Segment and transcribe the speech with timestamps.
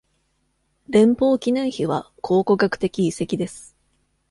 [0.89, 3.75] 連邦記念碑は考古学的遺跡です。